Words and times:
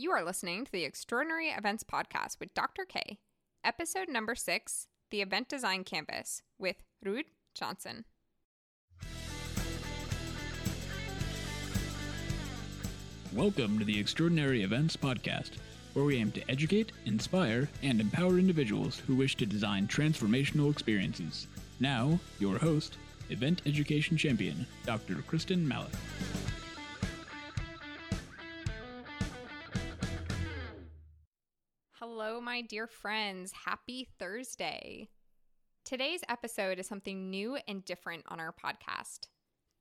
You 0.00 0.12
are 0.12 0.24
listening 0.24 0.64
to 0.64 0.72
the 0.72 0.84
Extraordinary 0.84 1.48
Events 1.48 1.84
Podcast 1.84 2.40
with 2.40 2.54
Dr. 2.54 2.86
K, 2.86 3.18
episode 3.62 4.08
number 4.08 4.34
six 4.34 4.86
The 5.10 5.20
Event 5.20 5.46
Design 5.50 5.84
Canvas 5.84 6.40
with 6.58 6.76
Ruud 7.04 7.24
Janssen. 7.54 8.06
Welcome 13.34 13.78
to 13.78 13.84
the 13.84 14.00
Extraordinary 14.00 14.62
Events 14.62 14.96
Podcast, 14.96 15.50
where 15.92 16.06
we 16.06 16.16
aim 16.16 16.32
to 16.32 16.50
educate, 16.50 16.92
inspire, 17.04 17.68
and 17.82 18.00
empower 18.00 18.38
individuals 18.38 19.02
who 19.06 19.14
wish 19.14 19.36
to 19.36 19.44
design 19.44 19.86
transformational 19.86 20.72
experiences. 20.72 21.46
Now, 21.78 22.18
your 22.38 22.56
host, 22.56 22.96
Event 23.28 23.60
Education 23.66 24.16
Champion, 24.16 24.66
Dr. 24.86 25.16
Kristin 25.16 25.66
Malek. 25.66 25.92
Hello, 32.12 32.40
my 32.40 32.60
dear 32.60 32.88
friends. 32.88 33.52
Happy 33.52 34.08
Thursday. 34.18 35.10
Today's 35.84 36.22
episode 36.28 36.80
is 36.80 36.88
something 36.88 37.30
new 37.30 37.56
and 37.68 37.84
different 37.84 38.24
on 38.26 38.40
our 38.40 38.52
podcast. 38.52 39.28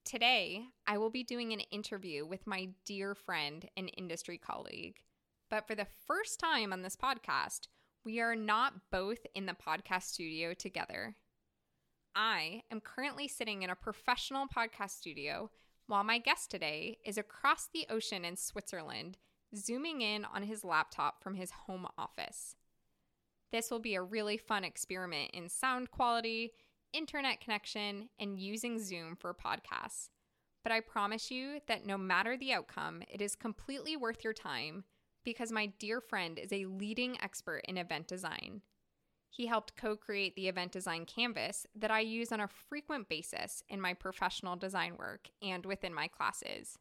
Today, 0.06 0.66
I 0.86 1.00
will 1.00 1.10
be 1.10 1.24
doing 1.24 1.54
an 1.54 1.62
interview 1.72 2.28
with 2.28 2.46
my 2.46 2.70
dear 2.86 3.16
friend 3.16 3.68
and 3.76 3.92
industry 3.98 4.38
colleague. 4.38 4.98
But 5.50 5.66
for 5.66 5.74
the 5.74 5.88
first 6.06 6.40
time 6.40 6.72
on 6.72 6.84
this 6.84 6.96
podcast, 6.96 7.62
we 8.06 8.20
are 8.20 8.36
not 8.36 8.74
both 8.92 9.26
in 9.34 9.48
the 9.48 9.54
podcast 9.54 10.04
studio 10.04 10.54
together. 10.54 11.16
I 12.16 12.62
am 12.70 12.80
currently 12.80 13.28
sitting 13.28 13.64
in 13.64 13.72
a 13.72 13.76
professional 13.76 14.46
podcast 14.46 14.92
studio 14.92 15.50
while 15.88 16.04
my 16.04 16.20
guest 16.20 16.52
today 16.52 17.00
is 17.04 17.18
across 17.18 17.70
the 17.74 17.88
ocean 17.90 18.24
in 18.24 18.36
Switzerland, 18.36 19.18
zooming 19.56 20.02
in 20.02 20.26
on 20.26 20.44
his 20.44 20.64
laptop 20.64 21.24
from 21.24 21.36
his 21.36 21.52
home 21.52 21.88
office. 21.98 22.56
This 23.52 23.72
will 23.72 23.80
be 23.80 23.96
a 23.96 24.02
really 24.02 24.38
fun 24.38 24.64
experiment 24.64 25.32
in 25.34 25.50
sound 25.50 25.92
quality, 25.92 26.52
internet 26.94 27.42
connection, 27.42 28.10
and 28.20 28.40
using 28.40 28.80
Zoom 28.80 29.16
for 29.16 29.34
podcasts. 29.34 30.10
But 30.64 30.72
I 30.72 30.82
promise 30.82 31.32
you 31.32 31.62
that 31.68 31.86
no 31.86 31.98
matter 31.98 32.38
the 32.38 32.54
outcome, 32.54 33.02
it 33.12 33.22
is 33.22 33.36
completely 33.36 33.96
worth 33.96 34.24
your 34.24 34.34
time 34.34 34.84
because 35.24 35.52
my 35.52 35.68
dear 35.80 36.02
friend 36.02 36.38
is 36.38 36.52
a 36.52 36.66
leading 36.66 37.20
expert 37.22 37.62
in 37.68 37.78
event 37.78 38.08
design. 38.08 38.62
He 39.30 39.48
helped 39.48 39.76
co 39.76 39.96
create 39.96 40.36
the 40.36 40.48
event 40.48 40.72
design 40.72 41.06
canvas 41.06 41.66
that 41.76 41.92
I 41.92 42.00
use 42.02 42.32
on 42.32 42.40
a 42.40 42.48
frequent 42.48 43.10
basis 43.10 43.64
in 43.70 43.80
my 43.80 43.94
professional 43.94 44.56
design 44.56 44.96
work 44.98 45.30
and 45.42 45.66
within 45.66 45.94
my 45.94 46.08
classes. 46.08 46.78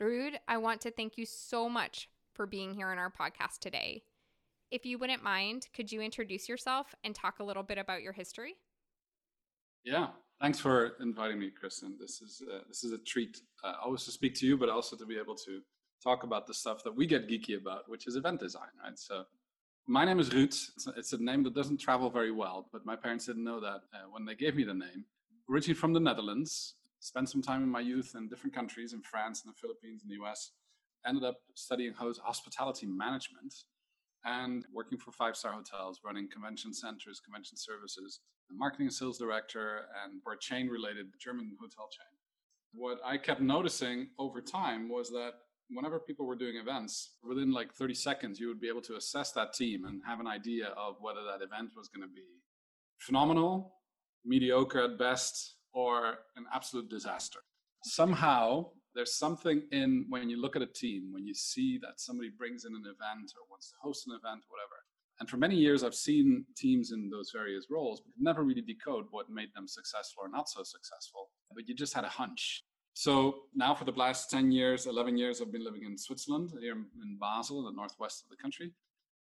Ruud, 0.00 0.34
I 0.48 0.56
want 0.58 0.80
to 0.82 0.90
thank 0.90 1.16
you 1.16 1.24
so 1.24 1.68
much 1.68 2.08
for 2.32 2.46
being 2.46 2.74
here 2.74 2.88
on 2.88 2.98
our 2.98 3.10
podcast 3.10 3.60
today. 3.60 4.02
If 4.70 4.84
you 4.84 4.98
wouldn't 4.98 5.22
mind, 5.22 5.68
could 5.74 5.92
you 5.92 6.00
introduce 6.00 6.48
yourself 6.48 6.94
and 7.04 7.14
talk 7.14 7.38
a 7.38 7.44
little 7.44 7.62
bit 7.62 7.78
about 7.78 8.02
your 8.02 8.12
history? 8.12 8.54
Yeah, 9.84 10.08
thanks 10.40 10.58
for 10.58 10.94
inviting 11.00 11.38
me, 11.38 11.50
Kristin. 11.50 11.98
This 11.98 12.20
is 12.22 12.42
uh, 12.52 12.60
this 12.66 12.82
is 12.82 12.92
a 12.92 12.98
treat, 12.98 13.40
uh, 13.62 13.74
always 13.84 14.04
to 14.04 14.10
speak 14.10 14.34
to 14.36 14.46
you, 14.46 14.56
but 14.56 14.68
also 14.68 14.96
to 14.96 15.06
be 15.06 15.16
able 15.16 15.36
to 15.36 15.60
talk 16.02 16.24
about 16.24 16.46
the 16.46 16.54
stuff 16.54 16.82
that 16.82 16.94
we 16.94 17.06
get 17.06 17.28
geeky 17.28 17.56
about, 17.56 17.88
which 17.88 18.06
is 18.08 18.16
event 18.16 18.40
design, 18.40 18.74
right? 18.82 18.98
So, 18.98 19.24
my 19.86 20.04
name 20.04 20.18
is 20.18 20.30
Ruud. 20.30 20.46
It's 20.46 20.86
a, 20.88 20.90
it's 20.96 21.12
a 21.12 21.22
name 21.22 21.44
that 21.44 21.54
doesn't 21.54 21.78
travel 21.78 22.10
very 22.10 22.32
well, 22.32 22.68
but 22.72 22.84
my 22.84 22.96
parents 22.96 23.26
didn't 23.26 23.44
know 23.44 23.60
that 23.60 23.82
uh, 23.94 24.08
when 24.10 24.24
they 24.24 24.34
gave 24.34 24.56
me 24.56 24.64
the 24.64 24.74
name. 24.74 25.04
Originally 25.48 25.78
from 25.78 25.92
the 25.92 26.00
Netherlands, 26.00 26.74
spent 27.04 27.28
some 27.28 27.42
time 27.42 27.62
in 27.62 27.68
my 27.68 27.80
youth 27.80 28.14
in 28.16 28.28
different 28.28 28.54
countries, 28.54 28.94
in 28.94 29.02
France, 29.02 29.42
in 29.44 29.50
the 29.50 29.60
Philippines, 29.60 30.02
in 30.02 30.08
the 30.08 30.24
US. 30.24 30.52
Ended 31.06 31.22
up 31.22 31.36
studying 31.54 31.92
hospitality 31.92 32.86
management 32.86 33.54
and 34.24 34.64
working 34.72 34.98
for 34.98 35.12
five 35.12 35.36
star 35.36 35.52
hotels, 35.52 36.00
running 36.02 36.28
convention 36.30 36.72
centers, 36.72 37.20
convention 37.20 37.58
services, 37.58 38.20
marketing 38.50 38.86
and 38.86 38.94
sales 38.94 39.18
director, 39.18 39.82
and 40.02 40.22
for 40.22 40.32
a 40.32 40.38
chain 40.38 40.68
related 40.68 41.08
German 41.20 41.54
hotel 41.60 41.88
chain. 41.90 42.14
What 42.72 43.00
I 43.04 43.18
kept 43.18 43.42
noticing 43.42 44.08
over 44.18 44.40
time 44.40 44.88
was 44.88 45.10
that 45.10 45.32
whenever 45.68 46.00
people 46.00 46.24
were 46.24 46.36
doing 46.36 46.56
events, 46.56 47.16
within 47.22 47.52
like 47.52 47.74
30 47.74 47.92
seconds, 47.92 48.40
you 48.40 48.48
would 48.48 48.60
be 48.62 48.68
able 48.68 48.82
to 48.82 48.96
assess 48.96 49.30
that 49.32 49.52
team 49.52 49.84
and 49.84 50.00
have 50.06 50.20
an 50.20 50.26
idea 50.26 50.68
of 50.68 50.96
whether 51.02 51.20
that 51.22 51.44
event 51.44 51.72
was 51.76 51.88
going 51.88 52.08
to 52.08 52.14
be 52.14 52.40
phenomenal, 52.98 53.74
mediocre 54.24 54.84
at 54.84 54.98
best, 54.98 55.56
or 55.74 56.18
an 56.36 56.46
absolute 56.52 56.88
disaster. 56.88 57.40
Somehow, 57.82 58.70
there's 58.94 59.18
something 59.18 59.62
in 59.72 60.06
when 60.08 60.30
you 60.30 60.40
look 60.40 60.56
at 60.56 60.62
a 60.62 60.66
team, 60.66 61.12
when 61.12 61.26
you 61.26 61.34
see 61.34 61.78
that 61.82 62.00
somebody 62.00 62.30
brings 62.30 62.64
in 62.64 62.74
an 62.74 62.84
event 62.84 63.32
or 63.36 63.42
wants 63.50 63.70
to 63.70 63.76
host 63.82 64.06
an 64.06 64.14
event, 64.14 64.44
whatever. 64.48 64.78
And 65.20 65.28
for 65.28 65.36
many 65.36 65.56
years, 65.56 65.84
I've 65.84 65.94
seen 65.94 66.44
teams 66.56 66.92
in 66.92 67.10
those 67.10 67.30
various 67.32 67.66
roles, 67.70 68.00
but 68.00 68.12
never 68.18 68.42
really 68.42 68.62
decode 68.62 69.06
what 69.10 69.30
made 69.30 69.50
them 69.54 69.68
successful 69.68 70.24
or 70.24 70.28
not 70.28 70.48
so 70.48 70.62
successful. 70.62 71.30
But 71.54 71.68
you 71.68 71.74
just 71.74 71.94
had 71.94 72.04
a 72.04 72.08
hunch. 72.08 72.64
So 72.94 73.42
now, 73.54 73.74
for 73.74 73.84
the 73.84 73.92
last 73.92 74.30
10 74.30 74.52
years, 74.52 74.86
11 74.86 75.16
years, 75.16 75.40
I've 75.40 75.52
been 75.52 75.64
living 75.64 75.82
in 75.84 75.98
Switzerland, 75.98 76.52
here 76.60 76.74
in 76.74 77.18
Basel, 77.20 77.64
the 77.64 77.72
northwest 77.72 78.24
of 78.24 78.30
the 78.30 78.36
country. 78.40 78.72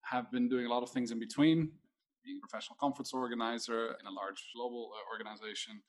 Have 0.03 0.31
been 0.31 0.49
doing 0.49 0.67
a 0.67 0.69
lot 0.69 0.83
of 0.83 0.91
things 0.91 1.11
in 1.11 1.19
between, 1.19 1.71
being 2.25 2.39
a 2.39 2.47
professional 2.47 2.77
conference 2.79 3.13
organizer 3.15 3.97
in 4.01 4.07
a 4.07 4.11
large 4.11 4.45
global 4.55 4.91
uh, 4.93 5.13
organization, 5.13 5.81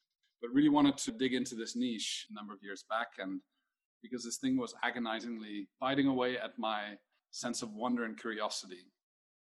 but 0.45 0.53
really 0.53 0.69
wanted 0.69 0.97
to 0.97 1.11
dig 1.11 1.33
into 1.33 1.56
this 1.56 1.75
niche 1.75 2.28
a 2.29 2.33
number 2.33 2.53
of 2.53 2.59
years 2.61 2.85
back. 2.89 3.07
And 3.17 3.41
because 4.01 4.23
this 4.23 4.38
thing 4.38 4.57
was 4.57 4.75
agonizingly 4.83 5.67
biting 5.79 6.07
away 6.07 6.38
at 6.38 6.51
my 6.57 6.97
sense 7.31 7.61
of 7.61 7.73
wonder 7.73 8.06
and 8.06 8.19
curiosity, 8.19 8.85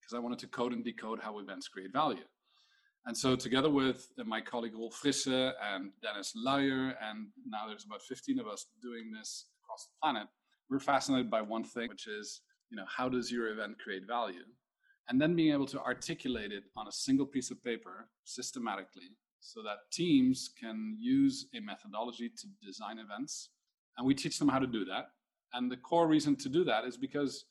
because 0.00 0.16
I 0.16 0.18
wanted 0.18 0.38
to 0.40 0.46
code 0.46 0.72
and 0.72 0.82
decode 0.82 1.20
how 1.20 1.38
events 1.38 1.68
create 1.68 1.92
value. 1.92 2.24
And 3.06 3.16
so, 3.16 3.36
together 3.36 3.68
with 3.68 4.08
uh, 4.18 4.24
my 4.24 4.40
colleague 4.40 4.72
Roel 4.74 4.90
Frissen 4.90 5.52
and 5.62 5.90
Dennis 6.02 6.34
Luijer, 6.34 6.94
and 7.02 7.26
now 7.46 7.68
there's 7.68 7.84
about 7.84 8.00
15 8.00 8.38
of 8.38 8.46
us 8.46 8.64
doing 8.80 9.12
this 9.12 9.44
across 9.62 9.84
the 9.84 9.92
planet, 10.00 10.26
we're 10.70 10.80
fascinated 10.80 11.30
by 11.30 11.42
one 11.42 11.64
thing, 11.64 11.90
which 11.90 12.06
is, 12.06 12.40
you 12.70 12.78
know, 12.78 12.86
how 12.88 13.10
does 13.10 13.30
your 13.30 13.48
event 13.48 13.76
create 13.78 14.06
value? 14.06 14.44
And 15.10 15.20
then 15.20 15.36
being 15.36 15.52
able 15.52 15.66
to 15.66 15.80
articulate 15.82 16.50
it 16.50 16.64
on 16.78 16.88
a 16.88 16.92
single 16.92 17.26
piece 17.26 17.50
of 17.50 17.62
paper 17.62 18.08
systematically 18.24 19.10
so 19.44 19.62
that 19.62 19.90
teams 19.92 20.50
can 20.58 20.96
use 20.98 21.46
a 21.54 21.60
methodology 21.60 22.30
to 22.30 22.46
design 22.64 22.98
events. 22.98 23.50
And 23.98 24.06
we 24.06 24.14
teach 24.14 24.38
them 24.38 24.48
how 24.48 24.58
to 24.58 24.66
do 24.66 24.84
that. 24.86 25.10
And 25.52 25.70
the 25.70 25.76
core 25.76 26.08
reason 26.08 26.34
to 26.36 26.48
do 26.48 26.64
that 26.64 26.84
is 26.84 26.96
because 26.96 27.44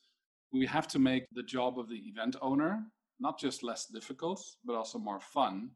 we 0.51 0.65
have 0.65 0.87
to 0.89 0.99
make 0.99 1.25
the 1.33 1.43
job 1.43 1.79
of 1.79 1.87
the 1.89 2.01
event 2.07 2.35
owner 2.41 2.83
not 3.19 3.39
just 3.39 3.63
less 3.63 3.85
difficult, 3.85 4.43
but 4.65 4.75
also 4.75 4.97
more 4.97 5.19
fun 5.19 5.69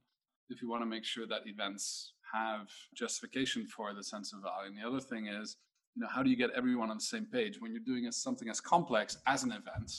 if 0.49 0.61
you 0.61 0.69
want 0.69 0.81
to 0.81 0.85
make 0.85 1.05
sure 1.05 1.27
that 1.27 1.41
events 1.45 2.13
have 2.33 2.67
justification 2.95 3.67
for 3.67 3.93
the 3.93 4.03
sense 4.03 4.33
of 4.33 4.41
value. 4.41 4.69
And 4.69 4.77
the 4.77 4.87
other 4.87 4.99
thing 4.99 5.27
is, 5.27 5.57
you 5.95 6.01
know, 6.01 6.09
how 6.09 6.23
do 6.23 6.29
you 6.29 6.35
get 6.35 6.49
everyone 6.55 6.89
on 6.89 6.97
the 6.97 7.03
same 7.03 7.25
page 7.25 7.61
when 7.61 7.71
you're 7.71 7.81
doing 7.81 8.11
something 8.11 8.49
as 8.49 8.59
complex 8.59 9.17
as 9.27 9.43
an 9.43 9.51
event? 9.51 9.91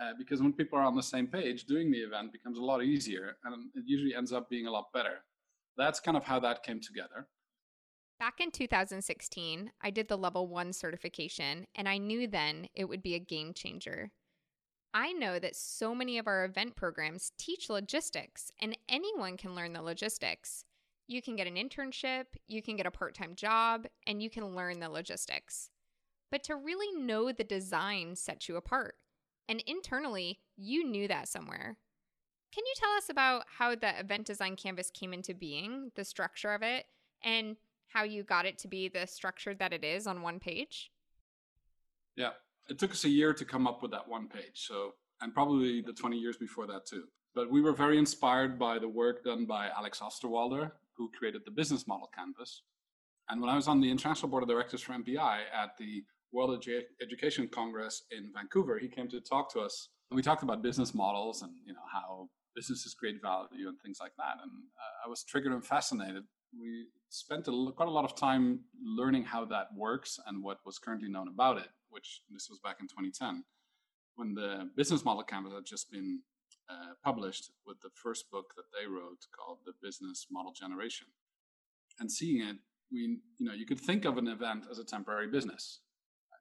Uh, 0.00 0.12
because 0.16 0.40
when 0.40 0.52
people 0.52 0.78
are 0.78 0.84
on 0.84 0.96
the 0.96 1.02
same 1.02 1.26
page, 1.26 1.64
doing 1.64 1.90
the 1.90 1.98
event 1.98 2.32
becomes 2.32 2.58
a 2.58 2.62
lot 2.62 2.82
easier 2.82 3.36
and 3.44 3.66
it 3.74 3.84
usually 3.86 4.14
ends 4.14 4.32
up 4.32 4.48
being 4.48 4.66
a 4.66 4.70
lot 4.70 4.86
better. 4.92 5.18
That's 5.78 6.00
kind 6.00 6.16
of 6.16 6.24
how 6.24 6.40
that 6.40 6.64
came 6.64 6.80
together. 6.80 7.28
Back 8.18 8.40
in 8.40 8.50
2016, 8.50 9.70
I 9.80 9.90
did 9.90 10.08
the 10.08 10.18
level 10.18 10.48
one 10.48 10.72
certification, 10.72 11.66
and 11.76 11.88
I 11.88 11.98
knew 11.98 12.26
then 12.26 12.66
it 12.74 12.86
would 12.86 13.00
be 13.00 13.14
a 13.14 13.20
game 13.20 13.54
changer. 13.54 14.10
I 14.92 15.12
know 15.12 15.38
that 15.38 15.54
so 15.54 15.94
many 15.94 16.18
of 16.18 16.26
our 16.26 16.44
event 16.44 16.74
programs 16.74 17.30
teach 17.38 17.70
logistics, 17.70 18.50
and 18.60 18.76
anyone 18.88 19.36
can 19.36 19.54
learn 19.54 19.72
the 19.72 19.82
logistics. 19.82 20.64
You 21.06 21.22
can 21.22 21.36
get 21.36 21.46
an 21.46 21.54
internship, 21.54 22.24
you 22.48 22.60
can 22.60 22.74
get 22.74 22.86
a 22.86 22.90
part 22.90 23.14
time 23.14 23.36
job, 23.36 23.86
and 24.04 24.20
you 24.20 24.30
can 24.30 24.56
learn 24.56 24.80
the 24.80 24.90
logistics. 24.90 25.70
But 26.32 26.42
to 26.44 26.56
really 26.56 26.92
know 27.00 27.30
the 27.30 27.44
design 27.44 28.16
sets 28.16 28.48
you 28.48 28.56
apart. 28.56 28.96
And 29.48 29.62
internally, 29.66 30.40
you 30.56 30.84
knew 30.84 31.06
that 31.08 31.28
somewhere. 31.28 31.76
Can 32.52 32.64
you 32.64 32.72
tell 32.76 32.90
us 32.96 33.10
about 33.10 33.44
how 33.58 33.74
the 33.74 33.98
event 34.00 34.26
design 34.26 34.56
canvas 34.56 34.90
came 34.90 35.12
into 35.12 35.34
being, 35.34 35.90
the 35.96 36.04
structure 36.04 36.54
of 36.54 36.62
it, 36.62 36.86
and 37.22 37.56
how 37.88 38.04
you 38.04 38.22
got 38.22 38.46
it 38.46 38.58
to 38.58 38.68
be 38.68 38.88
the 38.88 39.06
structure 39.06 39.54
that 39.54 39.72
it 39.72 39.84
is 39.84 40.06
on 40.06 40.22
one 40.22 40.40
page? 40.40 40.90
Yeah, 42.16 42.30
it 42.68 42.78
took 42.78 42.92
us 42.92 43.04
a 43.04 43.08
year 43.08 43.32
to 43.34 43.44
come 43.44 43.66
up 43.66 43.82
with 43.82 43.90
that 43.90 44.08
one 44.08 44.28
page. 44.28 44.66
So, 44.66 44.94
and 45.20 45.34
probably 45.34 45.82
the 45.82 45.92
20 45.92 46.16
years 46.18 46.36
before 46.36 46.66
that 46.68 46.86
too. 46.86 47.04
But 47.34 47.50
we 47.50 47.60
were 47.60 47.72
very 47.72 47.98
inspired 47.98 48.58
by 48.58 48.78
the 48.78 48.88
work 48.88 49.24
done 49.24 49.44
by 49.44 49.68
Alex 49.76 50.00
Osterwalder, 50.00 50.72
who 50.96 51.10
created 51.16 51.42
the 51.44 51.50
business 51.50 51.86
model 51.86 52.10
canvas. 52.14 52.62
And 53.28 53.40
when 53.40 53.50
I 53.50 53.56
was 53.56 53.68
on 53.68 53.80
the 53.80 53.90
international 53.90 54.30
board 54.30 54.42
of 54.42 54.48
directors 54.48 54.82
for 54.82 54.94
MPI 54.94 55.40
at 55.54 55.76
the 55.78 56.02
World 56.32 56.62
Edu- 56.62 56.82
Education 57.02 57.46
Congress 57.48 58.04
in 58.10 58.30
Vancouver, 58.34 58.78
he 58.78 58.88
came 58.88 59.08
to 59.08 59.20
talk 59.20 59.52
to 59.52 59.60
us. 59.60 59.90
And 60.10 60.16
we 60.16 60.22
talked 60.22 60.42
about 60.42 60.62
business 60.62 60.94
models 60.94 61.42
and 61.42 61.52
you 61.66 61.74
know 61.74 61.86
how 61.92 62.28
businesses 62.54 62.94
create 62.94 63.20
value 63.22 63.68
and 63.68 63.78
things 63.80 63.98
like 64.00 64.12
that. 64.18 64.36
And 64.42 64.50
uh, 64.50 65.06
I 65.06 65.08
was 65.08 65.24
triggered 65.24 65.52
and 65.52 65.64
fascinated. 65.64 66.24
We 66.58 66.86
spent 67.08 67.46
a, 67.48 67.72
quite 67.76 67.88
a 67.88 67.92
lot 67.92 68.04
of 68.04 68.16
time 68.16 68.60
learning 68.82 69.24
how 69.24 69.44
that 69.46 69.68
works 69.76 70.18
and 70.26 70.42
what 70.42 70.58
was 70.64 70.78
currently 70.78 71.08
known 71.08 71.28
about 71.28 71.58
it 71.58 71.68
which 71.90 72.22
this 72.30 72.48
was 72.48 72.58
back 72.58 72.76
in 72.80 72.86
2010. 72.86 73.44
when 74.16 74.34
the 74.34 74.68
business 74.76 75.04
model 75.04 75.22
canvas 75.22 75.52
had 75.52 75.64
just 75.64 75.90
been 75.92 76.20
uh, 76.68 76.92
published 77.04 77.52
with 77.64 77.80
the 77.82 77.90
first 78.02 78.30
book 78.32 78.52
that 78.56 78.64
they 78.74 78.86
wrote 78.86 79.22
called 79.36 79.58
The 79.64 79.72
Business 79.80 80.26
Model 80.30 80.52
Generation. 80.52 81.06
And 82.00 82.10
seeing 82.10 82.42
it, 82.42 82.56
we, 82.90 83.20
you 83.38 83.46
know, 83.46 83.52
you 83.52 83.64
could 83.64 83.80
think 83.80 84.04
of 84.04 84.18
an 84.18 84.26
event 84.26 84.64
as 84.70 84.78
a 84.78 84.84
temporary 84.84 85.28
business. 85.28 85.80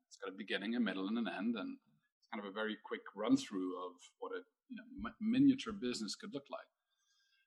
It's 0.08 0.18
got 0.18 0.34
a 0.34 0.36
beginning, 0.36 0.76
a 0.76 0.80
middle, 0.80 1.08
and 1.08 1.18
an 1.20 1.28
end, 1.28 1.56
and 1.56 1.78
kind 2.32 2.44
of 2.44 2.50
a 2.50 2.54
very 2.54 2.78
quick 2.86 3.02
run 3.16 3.38
through 3.38 3.78
of 3.86 3.94
what 4.20 4.32
a 4.32 4.42
you 4.70 4.76
know, 4.76 5.12
miniature 5.22 5.74
business 5.74 6.16
could 6.16 6.34
look 6.34 6.46
like. 6.52 6.68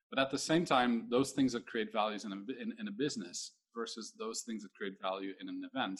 But 0.09 0.19
at 0.19 0.31
the 0.31 0.37
same 0.37 0.65
time, 0.65 1.07
those 1.09 1.31
things 1.31 1.53
that 1.53 1.65
create 1.65 1.93
values 1.93 2.25
in 2.25 2.33
a, 2.33 2.35
in, 2.61 2.73
in 2.79 2.87
a 2.87 2.91
business 2.91 3.53
versus 3.75 4.13
those 4.19 4.41
things 4.41 4.63
that 4.63 4.73
create 4.73 4.95
value 5.01 5.33
in 5.39 5.47
an 5.47 5.61
event 5.73 5.99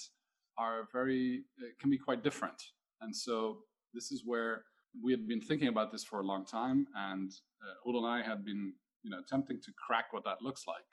are 0.57 0.87
very, 0.91 1.43
can 1.79 1.89
be 1.89 1.97
quite 1.97 2.23
different. 2.23 2.61
And 2.99 3.15
so 3.15 3.59
this 3.93 4.11
is 4.11 4.23
where 4.25 4.63
we 5.01 5.11
had 5.11 5.27
been 5.27 5.41
thinking 5.41 5.69
about 5.69 5.91
this 5.91 6.03
for 6.03 6.19
a 6.19 6.25
long 6.25 6.45
time, 6.45 6.85
and 6.95 7.31
uh, 7.63 7.89
Udo 7.89 7.99
and 7.99 8.07
I 8.07 8.21
had 8.27 8.43
been, 8.43 8.73
you 9.03 9.09
know, 9.09 9.19
attempting 9.19 9.61
to 9.61 9.71
crack 9.87 10.11
what 10.11 10.25
that 10.25 10.41
looks 10.41 10.63
like. 10.67 10.83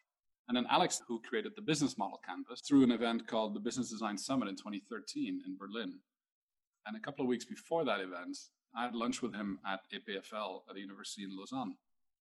And 0.47 0.57
then 0.57 0.67
Alex, 0.71 1.03
who 1.07 1.21
created 1.29 1.53
the 1.57 1.63
business 1.63 1.99
model 1.99 2.21
canvas 2.27 2.63
through 2.67 2.85
an 2.85 2.93
event 2.93 3.27
called 3.27 3.55
the 3.55 3.61
Business 3.61 3.91
Design 3.91 4.17
Summit 4.17 4.49
in 4.49 4.57
2013 4.57 5.43
in 5.45 5.57
Berlin. 5.59 5.99
And 6.87 6.97
a 6.97 7.01
couple 7.01 7.25
of 7.25 7.29
weeks 7.29 7.45
before 7.45 7.85
that 7.85 8.01
event, 8.01 8.37
I 8.75 8.85
had 8.85 8.95
lunch 8.95 9.23
with 9.23 9.35
him 9.35 9.59
at 9.67 9.81
EPFL 9.93 10.63
at 10.69 10.75
the 10.75 10.81
University 10.81 11.25
in 11.25 11.37
Lausanne. 11.37 11.77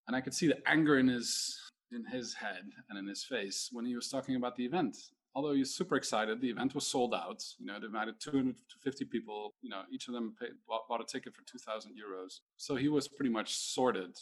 And 0.07 0.15
I 0.15 0.21
could 0.21 0.33
see 0.33 0.47
the 0.47 0.67
anger 0.67 0.97
in 0.97 1.07
his 1.07 1.59
in 1.91 2.05
his 2.05 2.33
head 2.33 2.63
and 2.89 2.99
in 2.99 3.07
his 3.07 3.23
face 3.23 3.69
when 3.71 3.85
he 3.85 3.95
was 3.95 4.09
talking 4.09 4.35
about 4.35 4.57
the 4.57 4.65
event 4.65 4.97
although 5.37 5.53
he's 5.53 5.75
super 5.75 5.95
excited, 5.95 6.41
the 6.41 6.49
event 6.49 6.73
was 6.73 6.87
sold 6.87 7.13
out. 7.13 7.43
You 7.59 7.67
know, 7.67 7.79
they 7.79 7.85
invited 7.85 8.15
250 8.19 9.05
people. 9.05 9.53
You 9.61 9.69
know, 9.69 9.81
each 9.91 10.07
of 10.07 10.15
them 10.15 10.35
paid, 10.41 10.49
bought, 10.67 10.87
bought 10.89 10.99
a 10.99 11.05
ticket 11.05 11.35
for 11.35 11.43
2,000 11.43 11.91
euros. 11.91 12.39
So 12.57 12.75
he 12.75 12.89
was 12.89 13.07
pretty 13.07 13.29
much 13.29 13.53
sorted. 13.55 14.17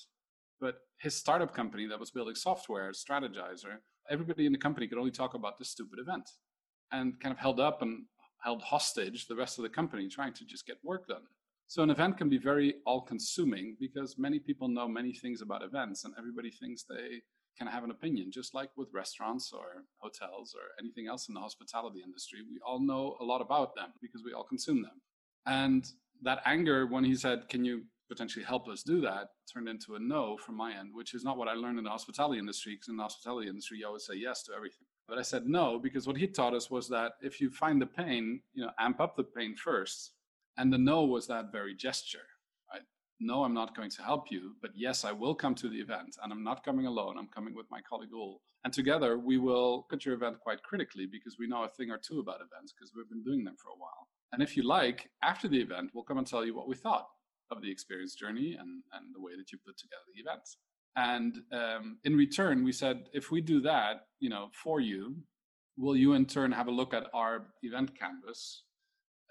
But 0.59 0.75
his 0.99 1.15
startup 1.15 1.53
company 1.53 1.87
that 1.87 1.97
was 1.97 2.11
building 2.11 2.35
software, 2.35 2.91
Strategyzer, 2.91 3.77
everybody 4.09 4.45
in 4.45 4.51
the 4.51 4.57
company 4.57 4.89
could 4.89 4.97
only 4.97 5.11
talk 5.11 5.35
about 5.35 5.57
this 5.57 5.69
stupid 5.69 5.99
event 5.99 6.29
and 6.91 7.17
kind 7.21 7.31
of 7.31 7.39
held 7.39 7.61
up 7.61 7.81
and 7.81 8.03
held 8.43 8.61
hostage 8.61 9.27
the 9.27 9.35
rest 9.35 9.57
of 9.57 9.63
the 9.63 9.69
company 9.69 10.07
trying 10.07 10.33
to 10.33 10.45
just 10.45 10.65
get 10.65 10.77
work 10.83 11.07
done. 11.07 11.23
So 11.67 11.81
an 11.81 11.89
event 11.89 12.17
can 12.17 12.29
be 12.29 12.37
very 12.37 12.75
all 12.85 13.01
consuming 13.01 13.75
because 13.79 14.17
many 14.17 14.39
people 14.39 14.67
know 14.67 14.87
many 14.87 15.13
things 15.13 15.41
about 15.41 15.63
events 15.63 16.05
and 16.05 16.13
everybody 16.17 16.51
thinks 16.51 16.83
they 16.83 17.21
can 17.57 17.67
have 17.67 17.83
an 17.83 17.91
opinion, 17.91 18.31
just 18.31 18.53
like 18.53 18.69
with 18.75 18.89
restaurants 18.93 19.51
or 19.51 19.83
hotels 19.97 20.53
or 20.55 20.61
anything 20.79 21.07
else 21.07 21.27
in 21.27 21.33
the 21.33 21.39
hospitality 21.39 22.01
industry. 22.03 22.39
We 22.47 22.59
all 22.65 22.79
know 22.79 23.17
a 23.19 23.23
lot 23.23 23.41
about 23.41 23.75
them 23.75 23.93
because 24.01 24.23
we 24.23 24.33
all 24.33 24.43
consume 24.43 24.83
them. 24.83 25.01
And 25.45 25.87
that 26.21 26.41
anger, 26.45 26.85
when 26.85 27.03
he 27.03 27.15
said, 27.15 27.47
Can 27.49 27.63
you 27.63 27.83
potentially 28.09 28.45
help 28.45 28.67
us 28.67 28.83
do 28.83 29.01
that, 29.01 29.29
turned 29.51 29.67
into 29.67 29.95
a 29.95 29.99
no 29.99 30.37
from 30.37 30.55
my 30.55 30.73
end, 30.77 30.89
which 30.93 31.13
is 31.13 31.23
not 31.23 31.37
what 31.37 31.47
I 31.47 31.53
learned 31.53 31.79
in 31.79 31.83
the 31.83 31.89
hospitality 31.89 32.39
industry, 32.39 32.73
because 32.73 32.89
in 32.89 32.97
the 32.97 33.03
hospitality 33.03 33.47
industry, 33.47 33.79
you 33.79 33.87
always 33.87 34.05
say 34.05 34.15
yes 34.15 34.43
to 34.43 34.53
everything. 34.53 34.85
But 35.07 35.17
I 35.17 35.21
said 35.21 35.45
no, 35.45 35.79
because 35.79 36.07
what 36.07 36.17
he 36.17 36.27
taught 36.27 36.53
us 36.53 36.71
was 36.71 36.89
that 36.89 37.13
if 37.21 37.39
you 37.39 37.49
find 37.49 37.81
the 37.81 37.85
pain, 37.85 38.41
you 38.53 38.63
know, 38.63 38.71
amp 38.79 38.99
up 38.99 39.15
the 39.15 39.23
pain 39.23 39.55
first. 39.55 40.11
And 40.57 40.71
the 40.71 40.77
no 40.77 41.03
was 41.03 41.27
that 41.27 41.51
very 41.51 41.75
gesture 41.75 42.27
no, 43.19 43.43
I'm 43.43 43.53
not 43.53 43.75
going 43.75 43.89
to 43.91 44.03
help 44.03 44.29
you, 44.29 44.55
but 44.61 44.71
yes, 44.75 45.05
I 45.05 45.11
will 45.11 45.35
come 45.35 45.55
to 45.55 45.69
the 45.69 45.77
event. 45.77 46.17
And 46.21 46.31
I'm 46.33 46.43
not 46.43 46.63
coming 46.63 46.85
alone. 46.85 47.17
I'm 47.17 47.27
coming 47.27 47.55
with 47.55 47.69
my 47.71 47.81
colleague 47.81 48.13
Ul. 48.13 48.41
And 48.63 48.73
together 48.73 49.17
we 49.17 49.37
will 49.37 49.85
put 49.89 50.05
your 50.05 50.15
event 50.15 50.39
quite 50.39 50.63
critically 50.63 51.05
because 51.05 51.37
we 51.39 51.47
know 51.47 51.63
a 51.63 51.69
thing 51.69 51.91
or 51.91 51.97
two 51.97 52.19
about 52.19 52.41
events 52.41 52.73
because 52.73 52.93
we've 52.95 53.09
been 53.09 53.23
doing 53.23 53.43
them 53.43 53.55
for 53.61 53.69
a 53.69 53.77
while. 53.77 54.07
And 54.33 54.41
if 54.41 54.57
you 54.57 54.63
like, 54.63 55.09
after 55.23 55.47
the 55.47 55.61
event, 55.61 55.91
we'll 55.93 56.03
come 56.03 56.17
and 56.17 56.27
tell 56.27 56.45
you 56.45 56.55
what 56.55 56.67
we 56.67 56.75
thought 56.75 57.07
of 57.51 57.61
the 57.61 57.71
experience 57.71 58.15
journey 58.15 58.57
and, 58.59 58.83
and 58.93 59.13
the 59.13 59.21
way 59.21 59.33
that 59.37 59.51
you 59.51 59.59
put 59.65 59.77
together 59.77 60.01
the 60.13 60.19
events. 60.19 60.57
And 60.95 61.35
um, 61.51 61.97
in 62.03 62.15
return, 62.15 62.63
we 62.63 62.71
said, 62.71 63.09
if 63.13 63.31
we 63.31 63.41
do 63.41 63.59
that, 63.61 64.07
you 64.19 64.29
know, 64.29 64.49
for 64.53 64.79
you, 64.79 65.17
will 65.77 65.95
you 65.95 66.13
in 66.13 66.25
turn 66.25 66.51
have 66.51 66.67
a 66.67 66.71
look 66.71 66.93
at 66.93 67.07
our 67.13 67.47
event 67.63 67.97
canvas, 67.99 68.63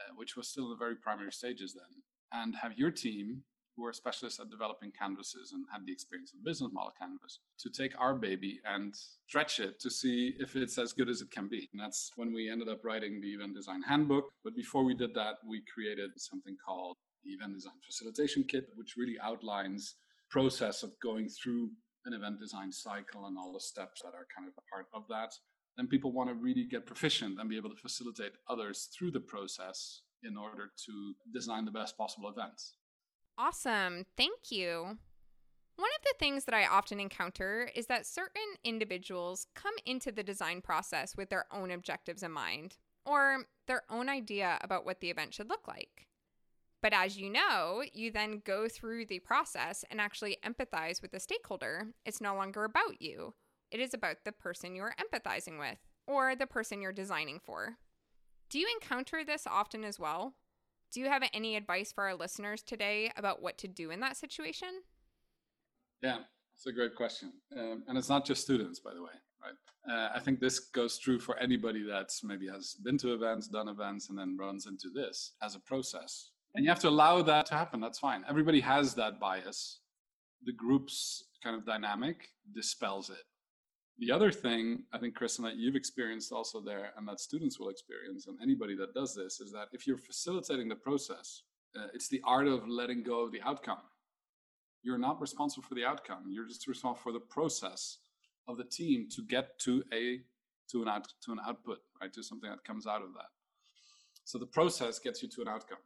uh, 0.01 0.13
which 0.17 0.37
was 0.37 0.49
still 0.49 0.65
in 0.65 0.71
the 0.71 0.77
very 0.77 0.97
primary 0.97 1.33
stages 1.33 1.75
then, 1.75 2.03
and 2.33 2.55
have 2.57 2.77
your 2.77 2.91
team 2.91 3.43
who 3.77 3.85
are 3.85 3.93
specialists 3.93 4.39
at 4.39 4.51
developing 4.51 4.93
canvases 4.97 5.53
and 5.53 5.65
had 5.73 5.85
the 5.85 5.93
experience 5.93 6.33
of 6.33 6.45
business 6.45 6.71
model 6.73 6.93
canvas 6.99 7.41
to 7.59 7.71
take 7.71 7.93
our 7.99 8.15
baby 8.15 8.61
and 8.65 8.95
stretch 9.27 9.59
it 9.59 9.81
to 9.81 9.91
see 9.91 10.35
if 10.39 10.55
it's 10.55 10.79
as 10.79 10.93
good 10.93 11.09
as 11.09 11.21
it 11.21 11.31
can 11.31 11.49
be. 11.49 11.69
And 11.73 11.81
that's 11.81 12.13
when 12.17 12.33
we 12.33 12.51
ended 12.51 12.69
up 12.69 12.85
writing 12.85 13.21
the 13.21 13.33
event 13.35 13.55
design 13.55 13.83
handbook. 13.83 14.31
But 14.45 14.55
before 14.55 14.85
we 14.85 14.95
did 14.95 15.15
that, 15.15 15.37
we 15.49 15.63
created 15.73 16.11
something 16.17 16.57
called 16.65 16.97
the 17.25 17.31
event 17.31 17.55
design 17.55 17.73
facilitation 17.85 18.45
kit, 18.45 18.69
which 18.77 18.95
really 18.97 19.17
outlines 19.21 19.97
process 20.35 20.83
of 20.83 20.91
going 21.01 21.29
through 21.29 21.71
an 22.07 22.13
event 22.13 22.41
design 22.41 22.73
cycle 22.73 23.27
and 23.27 23.39
all 23.39 23.53
the 23.53 23.61
steps 23.61 24.03
that 24.03 24.17
are 24.19 24.27
kind 24.37 24.49
of 24.49 24.55
a 24.59 24.69
part 24.69 24.87
of 24.93 25.05
that. 25.09 25.33
Then 25.77 25.87
people 25.87 26.11
want 26.11 26.29
to 26.29 26.35
really 26.35 26.65
get 26.65 26.87
proficient 26.87 27.39
and 27.39 27.49
be 27.49 27.57
able 27.57 27.71
to 27.71 27.77
facilitate 27.77 28.33
others 28.51 28.89
through 28.93 29.13
the 29.13 29.21
process 29.21 30.03
in 30.25 30.37
order 30.37 30.73
to 30.87 31.15
design 31.33 31.65
the 31.65 31.71
best 31.71 31.97
possible 31.97 32.29
events. 32.29 32.75
Awesome. 33.39 34.07
Thank 34.17 34.51
you. 34.51 34.99
One 35.77 35.91
of 35.99 36.03
the 36.03 36.15
things 36.19 36.47
that 36.47 36.55
I 36.55 36.67
often 36.67 36.99
encounter 36.99 37.71
is 37.77 37.87
that 37.87 38.05
certain 38.05 38.43
individuals 38.65 39.47
come 39.55 39.75
into 39.87 40.11
the 40.11 40.25
design 40.25 40.63
process 40.63 41.17
with 41.17 41.31
their 41.31 41.47
own 41.53 41.71
objectives 41.71 42.25
in 42.25 42.33
mind, 42.33 42.77
or 43.07 43.45
their 43.69 43.83
own 43.89 44.09
idea 44.09 44.59
about 44.63 44.85
what 44.85 45.01
the 45.01 45.11
event 45.11 45.33
should 45.33 45.49
look 45.49 45.69
like. 45.69 46.09
But 46.85 46.93
as 46.93 47.17
you 47.17 47.31
know, 47.31 47.83
you 47.95 48.11
then 48.11 48.43
go 48.45 48.69
through 48.69 49.07
the 49.07 49.21
process 49.21 49.87
and 49.91 50.03
actually 50.03 50.37
empathize 50.45 51.01
with 51.01 51.13
the 51.13 51.19
stakeholder. 51.19 51.87
It's 52.05 52.21
no 52.21 52.35
longer 52.35 52.63
about 52.63 53.01
you, 53.01 53.33
it 53.71 53.81
is 53.81 53.95
about 53.95 54.19
the 54.27 54.33
person 54.33 54.77
you're 54.77 54.95
empathizing 55.01 55.59
with 55.59 55.79
or 56.07 56.37
the 56.37 56.47
person 56.47 56.83
you're 56.83 56.93
designing 56.93 57.41
for. 57.43 57.79
Do 58.51 58.59
you 58.59 58.69
encounter 58.71 59.25
this 59.25 59.47
often 59.47 59.83
as 59.83 59.99
well? 59.99 60.35
Do 60.93 61.01
you 61.01 61.09
have 61.09 61.23
any 61.33 61.57
advice 61.57 61.91
for 61.91 62.05
our 62.05 62.15
listeners 62.15 62.63
today 62.63 63.11
about 63.17 63.41
what 63.41 63.57
to 63.59 63.67
do 63.67 63.91
in 63.91 64.01
that 64.01 64.19
situation? 64.19 64.83
Yeah, 66.03 66.19
it's 66.55 66.67
a 66.67 66.73
great 66.73 66.97
question. 66.97 67.33
Um, 67.59 67.85
and 67.89 67.97
it's 67.97 68.11
not 68.11 68.27
just 68.27 68.43
students, 68.43 68.79
by 68.81 68.93
the 68.93 69.03
way, 69.03 69.13
right? 69.43 69.91
Uh, 69.91 70.11
I 70.15 70.21
think 70.21 70.39
this 70.39 70.59
goes 70.59 70.99
true 70.99 71.19
for 71.19 71.39
anybody 71.39 71.83
that's 71.83 72.23
maybe 72.23 72.47
has 72.49 72.75
been 72.85 72.99
to 72.99 73.15
events, 73.15 73.49
done 73.49 73.69
events, 73.69 74.11
and 74.11 74.19
then 74.19 74.37
runs 74.39 74.67
into 74.67 74.91
this 74.95 75.33
as 75.43 75.55
a 75.55 75.61
process. 75.61 76.33
And 76.55 76.65
you 76.65 76.71
have 76.71 76.81
to 76.81 76.89
allow 76.89 77.23
that 77.23 77.47
to 77.47 77.55
happen. 77.55 77.81
That's 77.81 77.99
fine. 77.99 78.25
Everybody 78.29 78.61
has 78.61 78.95
that 78.95 79.19
bias. 79.19 79.81
The 80.45 80.53
group's 80.53 81.25
kind 81.43 81.57
of 81.57 81.67
dynamic 81.67 82.29
dispels 82.55 83.11
it. 83.11 83.25
The 83.99 84.11
other 84.11 84.31
thing 84.31 84.85
I 84.93 84.99
think, 84.99 85.17
Kristin, 85.17 85.43
that 85.45 85.57
you've 85.57 85.77
experienced 85.77 86.33
also 86.33 86.61
there, 86.61 86.93
and 86.97 87.07
that 87.07 87.21
students 87.21 87.61
will 87.61 87.69
experience, 87.69 88.27
and 88.27 88.37
anybody 88.43 88.75
that 88.77 88.93
does 88.93 89.15
this, 89.15 89.41
is 89.41 89.53
that 89.53 89.69
if 89.73 89.87
you're 89.87 89.99
facilitating 89.99 90.69
the 90.69 90.75
process, 90.75 91.43
uh, 91.77 91.87
it's 91.95 92.09
the 92.09 92.21
art 92.25 92.47
of 92.47 92.69
letting 92.69 93.03
go 93.03 93.25
of 93.25 93.33
the 93.33 93.43
outcome. 93.43 93.79
You're 94.83 94.99
not 94.99 95.21
responsible 95.21 95.65
for 95.67 95.75
the 95.75 95.85
outcome. 95.85 96.25
You're 96.29 96.47
just 96.47 96.67
responsible 96.67 97.03
for 97.03 97.13
the 97.13 97.21
process 97.21 97.99
of 98.49 98.57
the 98.57 98.65
team 98.65 99.09
to 99.11 99.23
get 99.23 99.59
to 99.61 99.83
a 99.93 100.21
to 100.71 100.83
an 100.83 100.89
out, 100.89 101.07
to 101.25 101.33
an 101.33 101.39
output, 101.47 101.79
right? 102.01 102.13
To 102.13 102.23
something 102.23 102.51
that 102.51 102.65
comes 102.65 102.87
out 102.87 103.03
of 103.03 103.13
that. 103.15 103.29
So 104.25 104.39
the 104.39 104.47
process 104.47 104.99
gets 104.99 105.23
you 105.23 105.29
to 105.29 105.43
an 105.43 105.49
outcome. 105.49 105.79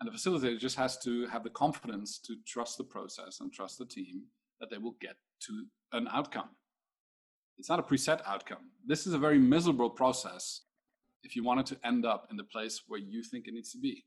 And 0.00 0.10
the 0.10 0.16
facilitator 0.16 0.58
just 0.58 0.76
has 0.76 0.98
to 0.98 1.26
have 1.28 1.42
the 1.42 1.50
confidence 1.50 2.18
to 2.26 2.36
trust 2.46 2.76
the 2.76 2.84
process 2.84 3.40
and 3.40 3.52
trust 3.52 3.78
the 3.78 3.86
team 3.86 4.24
that 4.60 4.70
they 4.70 4.78
will 4.78 4.96
get 5.00 5.16
to 5.40 5.66
an 5.92 6.08
outcome. 6.12 6.50
It's 7.58 7.70
not 7.70 7.78
a 7.78 7.82
preset 7.82 8.20
outcome. 8.26 8.70
This 8.86 9.06
is 9.06 9.14
a 9.14 9.18
very 9.18 9.38
miserable 9.38 9.90
process 9.90 10.62
if 11.22 11.34
you 11.34 11.42
want 11.42 11.60
it 11.60 11.66
to 11.66 11.86
end 11.86 12.04
up 12.04 12.28
in 12.30 12.36
the 12.36 12.44
place 12.44 12.82
where 12.86 13.00
you 13.00 13.22
think 13.22 13.48
it 13.48 13.54
needs 13.54 13.72
to 13.72 13.78
be. 13.78 14.04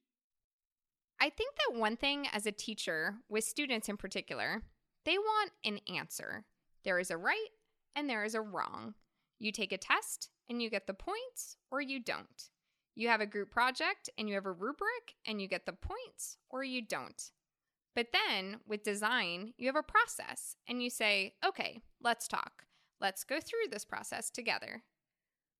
I 1.19 1.29
think 1.29 1.55
that 1.55 1.77
one 1.77 1.97
thing 1.97 2.27
as 2.31 2.45
a 2.45 2.51
teacher, 2.51 3.15
with 3.27 3.43
students 3.43 3.89
in 3.89 3.97
particular, 3.97 4.61
they 5.05 5.17
want 5.17 5.51
an 5.65 5.79
answer. 5.93 6.45
There 6.85 6.99
is 6.99 7.11
a 7.11 7.17
right 7.17 7.49
and 7.95 8.09
there 8.09 8.23
is 8.23 8.35
a 8.35 8.41
wrong. 8.41 8.93
You 9.39 9.51
take 9.51 9.73
a 9.73 9.77
test 9.77 10.29
and 10.47 10.61
you 10.61 10.69
get 10.69 10.87
the 10.87 10.93
points 10.93 11.57
or 11.71 11.81
you 11.81 12.01
don't. 12.01 12.49
You 12.99 13.07
have 13.07 13.21
a 13.21 13.25
group 13.25 13.49
project 13.49 14.09
and 14.17 14.27
you 14.27 14.35
have 14.35 14.45
a 14.45 14.51
rubric 14.51 15.15
and 15.25 15.41
you 15.41 15.47
get 15.47 15.65
the 15.65 15.71
points 15.71 16.35
or 16.49 16.65
you 16.65 16.81
don't. 16.81 17.31
But 17.95 18.07
then 18.11 18.57
with 18.67 18.83
design, 18.83 19.53
you 19.57 19.67
have 19.67 19.77
a 19.77 19.83
process 19.83 20.57
and 20.67 20.83
you 20.83 20.89
say, 20.89 21.35
okay, 21.45 21.81
let's 22.03 22.27
talk. 22.27 22.65
Let's 22.99 23.23
go 23.23 23.39
through 23.39 23.69
this 23.71 23.85
process 23.85 24.29
together. 24.29 24.83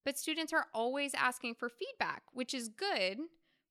But 0.03 0.19
students 0.19 0.51
are 0.51 0.65
always 0.73 1.13
asking 1.13 1.55
for 1.55 1.69
feedback, 1.69 2.23
which 2.33 2.53
is 2.53 2.67
good, 2.67 3.19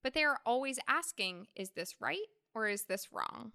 but 0.03 0.15
they 0.15 0.25
are 0.25 0.41
always 0.47 0.79
asking, 0.89 1.49
is 1.55 1.73
this 1.73 1.97
right 2.01 2.17
or 2.55 2.69
is 2.69 2.85
this 2.85 3.13
wrong? 3.13 3.53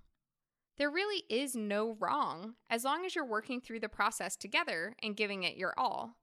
There 0.77 0.91
really 0.91 1.23
is 1.27 1.55
no 1.55 1.97
wrong 1.99 2.53
as 2.69 2.83
long 2.83 3.03
as 3.03 3.15
you're 3.15 3.25
working 3.25 3.61
through 3.61 3.79
the 3.79 3.89
process 3.89 4.35
together 4.35 4.95
and 5.01 5.17
giving 5.17 5.41
it 5.41 5.57
your 5.57 5.73
all. 5.75 6.17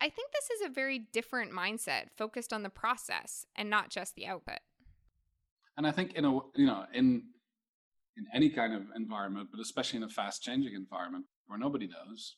I 0.00 0.08
think 0.10 0.30
this 0.32 0.50
is 0.50 0.66
a 0.66 0.72
very 0.72 0.98
different 0.98 1.52
mindset 1.52 2.08
focused 2.16 2.52
on 2.52 2.62
the 2.62 2.70
process 2.70 3.46
and 3.56 3.70
not 3.70 3.90
just 3.90 4.14
the 4.14 4.26
output. 4.26 4.58
And 5.76 5.86
I 5.86 5.92
think 5.92 6.14
in 6.14 6.24
a 6.24 6.32
you 6.54 6.66
know 6.66 6.84
in 6.92 7.22
in 8.16 8.26
any 8.34 8.50
kind 8.50 8.74
of 8.74 8.82
environment, 8.94 9.48
but 9.50 9.60
especially 9.60 9.98
in 9.98 10.02
a 10.02 10.08
fast 10.08 10.42
changing 10.42 10.74
environment 10.74 11.26
where 11.46 11.58
nobody 11.58 11.86
knows, 11.86 12.36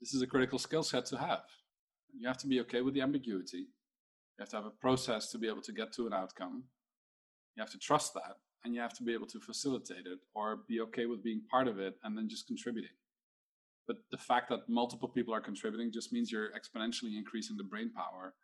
this 0.00 0.14
is 0.14 0.22
a 0.22 0.26
critical 0.26 0.58
skill 0.58 0.82
set 0.82 1.04
to 1.06 1.18
have. 1.18 1.44
You 2.18 2.26
have 2.26 2.38
to 2.38 2.46
be 2.46 2.60
okay 2.60 2.80
with 2.80 2.94
the 2.94 3.02
ambiguity. 3.02 3.58
You 3.58 4.40
have 4.40 4.48
to 4.50 4.56
have 4.56 4.66
a 4.66 4.70
process 4.70 5.30
to 5.30 5.38
be 5.38 5.48
able 5.48 5.62
to 5.62 5.72
get 5.72 5.92
to 5.94 6.06
an 6.06 6.12
outcome. 6.12 6.64
You 7.54 7.62
have 7.62 7.70
to 7.72 7.78
trust 7.78 8.14
that 8.14 8.36
and 8.64 8.74
you 8.74 8.80
have 8.80 8.94
to 8.94 9.02
be 9.02 9.12
able 9.12 9.26
to 9.26 9.40
facilitate 9.40 10.06
it 10.06 10.18
or 10.34 10.60
be 10.68 10.80
okay 10.80 11.06
with 11.06 11.22
being 11.22 11.42
part 11.50 11.68
of 11.68 11.78
it 11.78 11.94
and 12.02 12.16
then 12.16 12.28
just 12.28 12.46
contributing. 12.46 12.96
But 13.86 13.98
the 14.10 14.16
fact 14.16 14.48
that 14.48 14.68
multiple 14.68 15.08
people 15.08 15.34
are 15.34 15.40
contributing 15.40 15.92
just 15.92 16.12
means 16.12 16.32
you're 16.32 16.50
exponentially 16.50 17.16
increasing 17.16 17.56
the 17.56 17.64
brain 17.64 17.90
power 17.90 18.34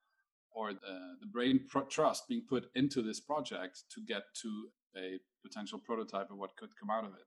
or 0.53 0.73
the, 0.73 1.17
the 1.21 1.27
brain 1.27 1.61
trust 1.89 2.29
being 2.29 2.43
put 2.49 2.71
into 2.75 3.03
this 3.03 3.21
project 3.21 3.85
to 3.95 4.01
get 4.03 4.23
to 4.43 4.69
a 4.97 5.19
potential 5.43 5.79
prototype 5.79 6.31
of 6.31 6.37
what 6.37 6.57
could 6.57 6.71
come 6.79 6.91
out 6.91 7.05
of 7.05 7.15
it. 7.15 7.27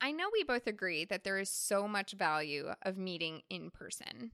I 0.00 0.12
know 0.12 0.28
we 0.32 0.44
both 0.44 0.66
agree 0.66 1.04
that 1.06 1.24
there 1.24 1.38
is 1.38 1.50
so 1.50 1.86
much 1.86 2.12
value 2.12 2.70
of 2.82 2.96
meeting 2.96 3.42
in 3.50 3.70
person, 3.70 4.32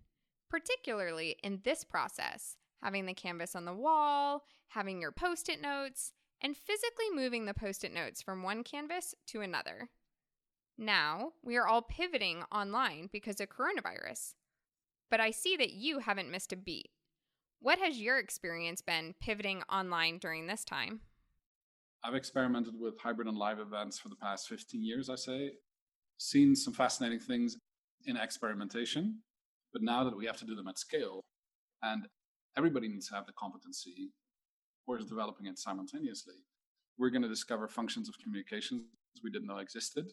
particularly 0.48 1.36
in 1.42 1.60
this 1.64 1.84
process, 1.84 2.56
having 2.82 3.06
the 3.06 3.14
canvas 3.14 3.56
on 3.56 3.64
the 3.64 3.74
wall, 3.74 4.44
having 4.68 5.00
your 5.00 5.12
post 5.12 5.48
it 5.48 5.60
notes, 5.60 6.12
and 6.40 6.56
physically 6.56 7.06
moving 7.12 7.46
the 7.46 7.54
post 7.54 7.82
it 7.82 7.92
notes 7.92 8.22
from 8.22 8.42
one 8.42 8.62
canvas 8.62 9.14
to 9.26 9.40
another. 9.40 9.90
Now, 10.78 11.32
we 11.42 11.56
are 11.56 11.66
all 11.66 11.82
pivoting 11.82 12.42
online 12.52 13.08
because 13.10 13.40
of 13.40 13.48
coronavirus. 13.48 14.34
But 15.10 15.20
I 15.20 15.30
see 15.30 15.56
that 15.56 15.72
you 15.72 16.00
haven't 16.00 16.30
missed 16.30 16.52
a 16.52 16.56
beat. 16.56 16.90
What 17.60 17.78
has 17.78 17.98
your 17.98 18.18
experience 18.18 18.82
been 18.82 19.14
pivoting 19.20 19.62
online 19.70 20.18
during 20.18 20.46
this 20.46 20.64
time? 20.64 21.00
I've 22.04 22.14
experimented 22.14 22.74
with 22.78 22.98
hybrid 23.00 23.26
and 23.26 23.38
live 23.38 23.58
events 23.58 23.98
for 23.98 24.10
the 24.10 24.16
past 24.16 24.48
15 24.48 24.84
years, 24.84 25.08
I 25.08 25.14
say. 25.14 25.52
Seen 26.18 26.54
some 26.54 26.74
fascinating 26.74 27.20
things 27.20 27.56
in 28.04 28.16
experimentation, 28.16 29.20
but 29.72 29.82
now 29.82 30.04
that 30.04 30.16
we 30.16 30.26
have 30.26 30.36
to 30.36 30.44
do 30.44 30.54
them 30.54 30.68
at 30.68 30.78
scale, 30.78 31.22
and 31.82 32.06
everybody 32.56 32.88
needs 32.88 33.08
to 33.08 33.14
have 33.14 33.26
the 33.26 33.32
competency, 33.32 34.10
we're 34.86 34.98
developing 34.98 35.46
it 35.46 35.58
simultaneously. 35.58 36.34
We're 36.98 37.10
going 37.10 37.22
to 37.22 37.28
discover 37.28 37.66
functions 37.66 38.08
of 38.08 38.14
communications 38.22 38.82
we 39.24 39.30
didn't 39.30 39.48
know 39.48 39.58
existed. 39.58 40.12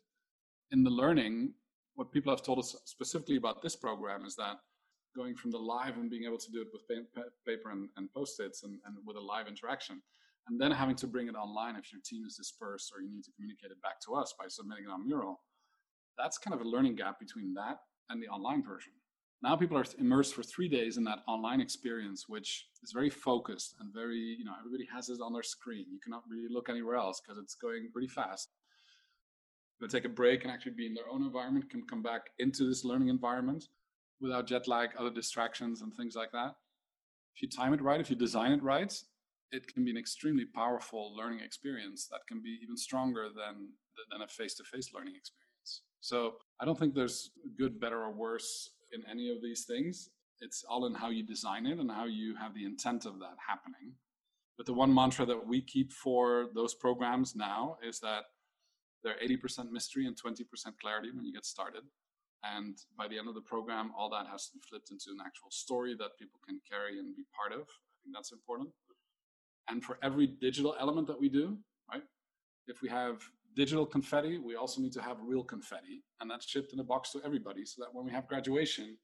In 0.74 0.84
the 0.84 0.90
learning, 0.90 1.54
what 1.94 2.12
people 2.12 2.34
have 2.34 2.42
told 2.42 2.58
us 2.58 2.76
specifically 2.86 3.36
about 3.38 3.62
this 3.62 3.76
program 3.76 4.26
is 4.26 4.36
that 4.38 4.58
going 5.16 5.36
from 5.36 5.52
the 5.52 5.58
live 5.58 5.98
and 5.98 6.10
being 6.10 6.24
able 6.24 6.40
to 6.40 6.52
do 6.52 6.62
it 6.62 6.68
with 6.74 6.82
paper 7.46 7.70
and, 7.70 7.90
and 7.96 8.12
post-its 8.12 8.64
and, 8.64 8.80
and 8.88 8.98
with 9.06 9.16
a 9.16 9.22
live 9.22 9.48
interaction 9.48 10.02
and 10.48 10.60
then 10.60 10.72
having 10.72 10.96
to 10.96 11.06
bring 11.06 11.28
it 11.28 11.36
online 11.36 11.76
if 11.76 11.94
your 11.94 12.02
team 12.04 12.24
is 12.26 12.36
dispersed 12.36 12.92
or 12.92 13.02
you 13.02 13.14
need 13.14 13.24
to 13.24 13.32
communicate 13.34 13.70
it 13.70 13.80
back 13.84 14.02
to 14.02 14.16
us 14.16 14.34
by 14.38 14.46
submitting 14.48 14.86
it 14.86 14.90
on 14.90 15.06
mural 15.06 15.40
that's 16.18 16.40
kind 16.40 16.56
of 16.56 16.66
a 16.66 16.68
learning 16.68 16.96
gap 16.96 17.20
between 17.20 17.54
that 17.54 17.78
and 18.10 18.22
the 18.22 18.28
online 18.28 18.64
version. 18.64 18.94
Now 19.44 19.56
people 19.56 19.78
are 19.78 19.86
immersed 20.00 20.34
for 20.34 20.42
three 20.42 20.68
days 20.68 20.98
in 20.98 21.04
that 21.04 21.20
online 21.28 21.62
experience 21.62 22.26
which 22.28 22.66
is 22.82 22.92
very 22.92 23.12
focused 23.12 23.76
and 23.80 23.94
very 23.94 24.18
you 24.18 24.44
know 24.44 24.54
everybody 24.60 24.88
has 24.92 25.10
it 25.10 25.22
on 25.22 25.34
their 25.34 25.44
screen. 25.44 25.86
You 25.92 26.00
cannot 26.04 26.24
really 26.28 26.50
look 26.50 26.68
anywhere 26.68 26.96
else 26.96 27.22
because 27.22 27.38
it's 27.38 27.54
going 27.54 27.90
pretty 27.94 28.08
fast 28.08 28.50
take 29.88 30.06
a 30.06 30.10
break 30.10 30.44
and 30.44 30.52
actually 30.52 30.74
be 30.74 30.86
in 30.86 30.94
their 30.94 31.10
own 31.12 31.24
environment 31.24 31.70
can 31.70 31.84
come 31.88 32.02
back 32.02 32.28
into 32.40 32.68
this 32.68 32.84
learning 32.84 33.10
environment 33.10 33.66
without 34.22 34.48
jet 34.48 34.68
lag 34.68 34.90
other 34.98 35.12
distractions 35.12 35.82
and 35.82 35.94
things 35.94 36.16
like 36.16 36.32
that 36.32 36.56
if 37.36 37.42
you 37.42 37.50
time 37.50 37.74
it 37.74 37.82
right 37.82 38.00
if 38.00 38.10
you 38.10 38.16
design 38.16 38.52
it 38.52 38.64
right 38.64 38.94
it 39.52 39.72
can 39.72 39.86
be 39.86 39.92
an 39.92 39.98
extremely 39.98 40.46
powerful 40.46 41.16
learning 41.16 41.40
experience 41.40 42.08
that 42.12 42.22
can 42.28 42.42
be 42.42 42.60
even 42.64 42.76
stronger 42.76 43.28
than 43.30 43.70
than 44.12 44.22
a 44.22 44.28
face-to-face 44.28 44.90
learning 44.94 45.14
experience. 45.16 45.84
So 46.02 46.34
I 46.60 46.66
don't 46.66 46.78
think 46.78 46.94
there's 46.94 47.30
good, 47.58 47.80
better, 47.80 48.04
or 48.04 48.12
worse 48.12 48.72
in 48.92 49.04
any 49.10 49.30
of 49.30 49.42
these 49.42 49.66
things. 49.66 50.10
It's 50.42 50.64
all 50.68 50.86
in 50.86 50.94
how 50.94 51.10
you 51.10 51.24
design 51.24 51.66
it 51.66 51.80
and 51.80 51.90
how 51.90 52.06
you 52.06 52.36
have 52.36 52.54
the 52.54 52.66
intent 52.66 53.06
of 53.06 53.20
that 53.20 53.36
happening. 53.48 53.94
But 54.58 54.66
the 54.66 54.74
one 54.74 54.94
mantra 54.94 55.26
that 55.26 55.48
we 55.48 55.62
keep 55.62 55.92
for 55.92 56.48
those 56.54 56.74
programs 56.74 57.36
now 57.36 57.78
is 57.88 58.00
that 58.00 58.24
they're 59.04 59.18
80% 59.24 59.72
mystery 59.72 60.08
and 60.08 60.16
20% 60.16 60.46
clarity 60.82 61.12
when 61.14 61.26
you 61.26 61.34
get 61.34 61.46
started. 61.46 61.84
And 62.44 62.78
by 62.98 63.08
the 63.08 63.18
end 63.18 63.28
of 63.28 63.36
the 63.36 63.42
program, 63.42 63.92
all 63.98 64.10
that 64.10 64.28
has 64.28 64.48
to 64.48 64.54
be 64.54 64.60
flipped 64.70 64.92
into 64.92 65.12
an 65.12 65.18
actual 65.26 65.50
story 65.50 65.96
that 65.96 66.18
people 66.20 66.40
can 66.46 66.60
carry 66.70 67.00
and 67.00 67.16
be 67.16 67.24
part 67.36 67.54
of. 67.54 67.62
I 67.62 67.96
think 68.04 68.16
that's 68.16 68.32
important. 68.32 68.70
And 69.70 69.84
for 69.84 69.98
every 70.04 70.28
digital 70.28 70.76
element 70.80 71.08
that 71.08 71.20
we 71.20 71.30
do, 71.30 71.58
right? 71.90 72.04
If 72.68 72.82
we 72.82 72.90
have 72.90 73.22
digital 73.56 73.86
confetti, 73.86 74.40
we 74.40 74.56
also 74.56 74.82
need 74.82 74.92
to 74.94 75.02
have 75.02 75.18
real 75.22 75.44
confetti, 75.44 76.04
and 76.20 76.30
that's 76.30 76.46
shipped 76.46 76.74
in 76.74 76.80
a 76.80 76.84
box 76.84 77.12
to 77.12 77.22
everybody, 77.24 77.66
so 77.66 77.82
that 77.82 77.94
when 77.94 78.04
we 78.06 78.12
have 78.12 78.28
graduation, 78.28 78.98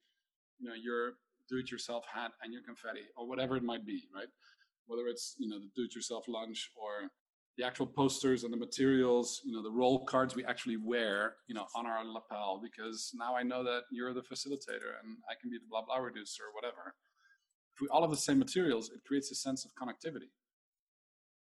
you 0.59 0.67
know, 0.67 0.75
your 0.75 1.13
do-it-yourself 1.47 2.05
hat 2.13 2.31
and 2.43 2.51
your 2.51 2.61
confetti, 2.63 3.03
or 3.15 3.27
whatever 3.27 3.55
it 3.55 3.63
might 3.63 3.85
be, 3.85 4.03
right? 4.13 4.27
Whether 4.87 5.07
it's 5.07 5.35
you 5.37 5.47
know 5.47 5.59
the 5.59 5.69
do-it-yourself 5.75 6.27
lunch 6.27 6.71
or 6.75 7.09
the 7.57 7.65
actual 7.65 7.87
posters 7.87 8.43
and 8.43 8.53
the 8.53 8.57
materials, 8.57 9.41
you 9.43 9.51
know, 9.51 9.61
the 9.61 9.71
roll 9.71 10.05
cards 10.05 10.35
we 10.35 10.45
actually 10.45 10.77
wear, 10.77 11.35
you 11.47 11.55
know, 11.55 11.67
on 11.75 11.85
our 11.85 12.05
lapel, 12.05 12.61
because 12.63 13.11
now 13.15 13.35
I 13.35 13.43
know 13.43 13.63
that 13.63 13.81
you're 13.91 14.13
the 14.13 14.21
facilitator 14.21 14.95
and 15.03 15.17
I 15.29 15.33
can 15.39 15.49
be 15.49 15.57
the 15.57 15.67
blah 15.69 15.83
blah 15.85 15.97
reducer 15.97 16.43
or 16.43 16.53
whatever. 16.53 16.95
If 17.75 17.81
we 17.81 17.87
all 17.89 18.01
have 18.01 18.11
the 18.11 18.17
same 18.17 18.39
materials, 18.39 18.89
it 18.89 19.01
creates 19.05 19.31
a 19.31 19.35
sense 19.35 19.65
of 19.65 19.71
connectivity 19.71 20.29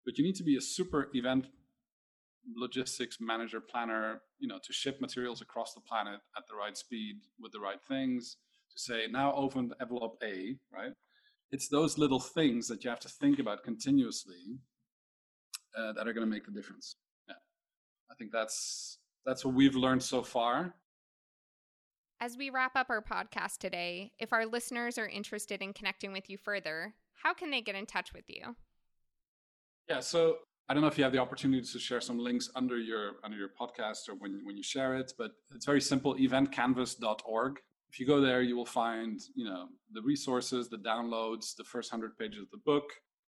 but 0.04 0.18
you 0.18 0.24
need 0.24 0.34
to 0.36 0.42
be 0.42 0.56
a 0.56 0.60
super 0.60 1.10
event 1.14 1.46
logistics 2.56 3.18
manager 3.20 3.60
planner 3.60 4.20
you 4.38 4.46
know 4.46 4.58
to 4.62 4.72
ship 4.72 5.00
materials 5.00 5.40
across 5.40 5.72
the 5.72 5.80
planet 5.80 6.20
at 6.36 6.46
the 6.48 6.54
right 6.54 6.76
speed 6.76 7.16
with 7.40 7.52
the 7.52 7.60
right 7.60 7.82
things 7.88 8.36
to 8.70 8.78
say 8.78 9.06
now 9.10 9.32
open 9.34 9.72
envelope 9.80 10.18
a 10.22 10.54
right 10.72 10.92
it's 11.50 11.68
those 11.68 11.96
little 11.96 12.20
things 12.20 12.68
that 12.68 12.84
you 12.84 12.90
have 12.90 13.00
to 13.00 13.08
think 13.08 13.38
about 13.38 13.64
continuously 13.64 14.58
uh, 15.76 15.92
that 15.92 16.06
are 16.06 16.12
going 16.12 16.26
to 16.26 16.32
make 16.32 16.44
the 16.44 16.52
difference 16.52 16.96
yeah 17.28 17.34
i 18.10 18.14
think 18.14 18.30
that's 18.32 18.98
that's 19.26 19.44
what 19.44 19.54
we've 19.54 19.76
learned 19.76 20.02
so 20.02 20.22
far 20.22 20.74
as 22.20 22.36
we 22.36 22.48
wrap 22.48 22.76
up 22.76 22.88
our 22.90 23.02
podcast 23.02 23.58
today 23.58 24.12
if 24.18 24.32
our 24.32 24.46
listeners 24.46 24.98
are 24.98 25.08
interested 25.08 25.60
in 25.62 25.72
connecting 25.72 26.12
with 26.12 26.30
you 26.30 26.38
further 26.38 26.94
how 27.22 27.34
can 27.34 27.50
they 27.50 27.60
get 27.60 27.74
in 27.74 27.86
touch 27.86 28.12
with 28.12 28.24
you 28.28 28.54
yeah, 29.88 30.00
so 30.00 30.38
I 30.68 30.74
don't 30.74 30.80
know 30.80 30.88
if 30.88 30.96
you 30.96 31.04
have 31.04 31.12
the 31.12 31.18
opportunity 31.18 31.62
to 31.62 31.78
share 31.78 32.00
some 32.00 32.18
links 32.18 32.50
under 32.54 32.78
your 32.78 33.12
under 33.22 33.36
your 33.36 33.50
podcast 33.60 34.08
or 34.08 34.14
when 34.14 34.40
when 34.44 34.56
you 34.56 34.62
share 34.62 34.96
it, 34.96 35.12
but 35.18 35.32
it's 35.54 35.66
very 35.66 35.80
simple. 35.80 36.14
Eventcanvas.org. 36.14 37.60
If 37.90 38.00
you 38.00 38.06
go 38.06 38.20
there, 38.20 38.42
you 38.42 38.56
will 38.56 38.66
find 38.66 39.20
you 39.34 39.44
know 39.44 39.68
the 39.92 40.02
resources, 40.02 40.68
the 40.68 40.78
downloads, 40.78 41.54
the 41.56 41.64
first 41.64 41.90
hundred 41.90 42.16
pages 42.16 42.42
of 42.42 42.50
the 42.50 42.58
book. 42.64 42.84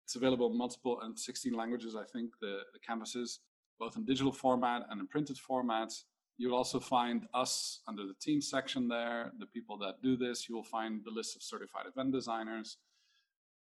It's 0.09 0.15
available 0.15 0.49
in 0.49 0.57
multiple 0.57 1.01
and 1.01 1.17
16 1.17 1.53
languages, 1.53 1.95
I 1.95 2.03
think. 2.03 2.31
The 2.41 2.61
the 2.73 2.79
canvases, 2.79 3.41
both 3.79 3.95
in 3.95 4.05
digital 4.05 4.31
format 4.31 4.81
and 4.89 4.99
in 4.99 5.07
printed 5.07 5.37
format. 5.37 5.91
You'll 6.39 6.55
also 6.55 6.79
find 6.79 7.27
us 7.33 7.81
under 7.87 8.03
the 8.07 8.15
team 8.19 8.41
section 8.41 8.87
there, 8.87 9.31
the 9.37 9.45
people 9.45 9.77
that 9.79 10.01
do 10.01 10.17
this. 10.17 10.49
You 10.49 10.55
will 10.55 10.63
find 10.63 11.01
the 11.05 11.11
list 11.11 11.35
of 11.35 11.43
certified 11.43 11.85
event 11.85 12.11
designers 12.11 12.77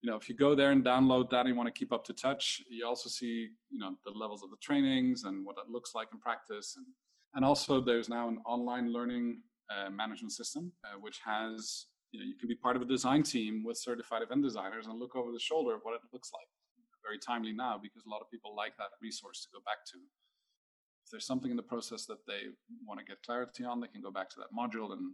you 0.05 0.11
know, 0.11 0.17
if 0.17 0.29
you 0.29 0.35
go 0.35 0.53
there 0.53 0.69
and 0.69 0.85
download 0.85 1.31
that 1.31 1.41
and 1.41 1.49
you 1.49 1.55
want 1.55 1.65
to 1.65 1.79
keep 1.79 1.91
up 1.91 2.03
to 2.05 2.13
touch, 2.13 2.61
you 2.69 2.85
also 2.85 3.09
see, 3.09 3.49
you 3.71 3.79
know, 3.79 3.95
the 4.05 4.11
levels 4.11 4.43
of 4.43 4.51
the 4.51 4.57
trainings 4.61 5.23
and 5.23 5.43
what 5.43 5.55
that 5.55 5.71
looks 5.71 5.95
like 5.95 6.09
in 6.13 6.19
practice. 6.19 6.75
And, 6.77 6.85
and 7.33 7.43
also 7.43 7.81
there's 7.81 8.07
now 8.07 8.27
an 8.27 8.37
online 8.45 8.93
learning 8.93 9.41
uh, 9.75 9.89
management 9.89 10.31
system, 10.31 10.71
uh, 10.83 10.99
which 10.99 11.21
has, 11.25 11.87
you 12.15 12.21
know, 12.21 12.25
you 12.25 12.35
can 12.39 12.47
be 12.47 12.55
part 12.55 12.75
of 12.75 12.81
a 12.81 12.85
design 12.85 13.23
team 13.23 13.63
with 13.63 13.77
certified 13.77 14.21
event 14.23 14.41
designers 14.41 14.87
and 14.87 14.97
look 14.97 15.15
over 15.15 15.31
the 15.31 15.39
shoulder 15.39 15.75
of 15.75 15.81
what 15.83 15.95
it 15.95 16.01
looks 16.13 16.31
like. 16.33 16.47
Very 17.03 17.19
timely 17.19 17.51
now 17.51 17.77
because 17.81 18.03
a 18.05 18.09
lot 18.09 18.21
of 18.21 18.31
people 18.31 18.55
like 18.55 18.77
that 18.77 18.95
resource 19.01 19.41
to 19.41 19.49
go 19.53 19.59
back 19.65 19.85
to. 19.91 19.97
If 21.03 21.11
there's 21.11 21.27
something 21.27 21.51
in 21.51 21.57
the 21.57 21.63
process 21.63 22.05
that 22.05 22.25
they 22.25 22.55
want 22.87 22.99
to 22.99 23.05
get 23.05 23.21
clarity 23.21 23.65
on, 23.65 23.81
they 23.81 23.87
can 23.87 24.01
go 24.01 24.11
back 24.11 24.29
to 24.29 24.37
that 24.37 24.55
module 24.57 24.93
and 24.93 25.13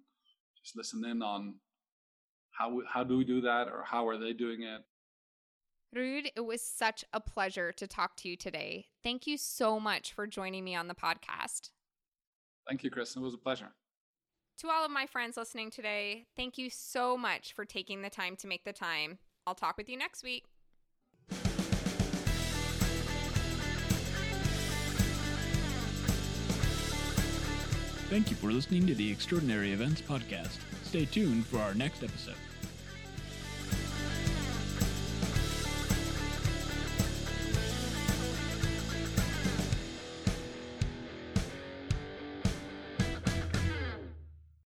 just 0.63 0.77
listen 0.77 1.03
in 1.03 1.22
on 1.22 1.55
how 2.51 2.81
how 2.88 3.03
do 3.03 3.17
we 3.17 3.25
do 3.25 3.41
that 3.41 3.67
or 3.67 3.84
how 3.84 4.08
are 4.08 4.17
they 4.17 4.31
doing 4.31 4.62
it 4.62 4.84
Ruud, 5.96 6.31
it 6.38 6.46
was 6.46 6.62
such 6.62 7.03
a 7.12 7.20
pleasure 7.20 7.74
to 7.74 7.86
talk 7.86 8.15
to 8.17 8.29
you 8.29 8.38
today. 8.38 8.86
Thank 9.03 9.27
you 9.27 9.38
so 9.38 9.77
much 9.77 10.13
for 10.13 10.25
joining 10.25 10.63
me 10.63 10.74
on 10.74 10.88
the 10.88 10.96
podcast. 10.96 11.72
Thank 12.65 12.84
you, 12.84 12.89
Chris. 12.89 13.15
It 13.17 13.20
was 13.20 13.34
a 13.34 13.38
pleasure. 13.38 13.74
To 14.62 14.70
all 14.70 14.86
of 14.86 14.91
my 14.91 15.08
friends 15.08 15.38
listening 15.38 15.72
today, 15.72 16.27
thank 16.36 16.56
you 16.60 16.70
so 16.70 17.18
much 17.18 17.51
for 17.53 17.65
taking 17.65 18.03
the 18.03 18.12
time 18.12 18.36
to 18.36 18.48
make 18.48 18.63
the 18.63 18.72
time. 18.72 19.18
I'll 19.48 19.56
talk 19.56 19.75
with 19.75 19.89
you 19.89 19.98
next 19.98 20.24
week. 20.24 20.46
Thank 28.12 28.30
you 28.30 28.36
for 28.36 28.51
listening 28.51 28.86
to 28.86 28.94
the 28.94 29.12
Extraordinary 29.12 29.72
Events 29.72 30.00
Podcast. 30.00 30.60
Stay 30.84 31.06
tuned 31.06 31.48
for 31.48 31.58
our 31.58 31.74
next 31.74 32.03
episode. 32.03 32.36